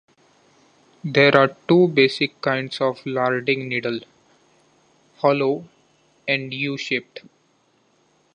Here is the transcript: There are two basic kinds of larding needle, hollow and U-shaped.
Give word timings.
There 1.03 1.35
are 1.37 1.55
two 1.67 1.87
basic 1.89 2.41
kinds 2.41 2.81
of 2.81 3.05
larding 3.05 3.69
needle, 3.69 3.99
hollow 5.17 5.65
and 6.27 6.51
U-shaped. 6.51 7.19